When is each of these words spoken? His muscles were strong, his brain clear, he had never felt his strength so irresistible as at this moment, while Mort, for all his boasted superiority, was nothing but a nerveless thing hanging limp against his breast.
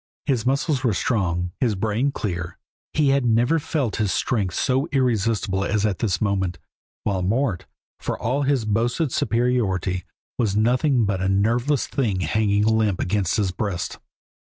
His 0.25 0.47
muscles 0.47 0.83
were 0.83 0.95
strong, 0.95 1.51
his 1.59 1.75
brain 1.75 2.11
clear, 2.11 2.57
he 2.91 3.09
had 3.09 3.23
never 3.23 3.59
felt 3.59 3.97
his 3.97 4.11
strength 4.11 4.55
so 4.55 4.87
irresistible 4.91 5.63
as 5.63 5.85
at 5.85 5.99
this 5.99 6.19
moment, 6.19 6.57
while 7.03 7.21
Mort, 7.21 7.67
for 7.99 8.17
all 8.17 8.41
his 8.41 8.65
boasted 8.65 9.11
superiority, 9.11 10.03
was 10.39 10.55
nothing 10.55 11.05
but 11.05 11.21
a 11.21 11.29
nerveless 11.29 11.85
thing 11.85 12.21
hanging 12.21 12.63
limp 12.65 12.99
against 12.99 13.37
his 13.37 13.51
breast. 13.51 13.99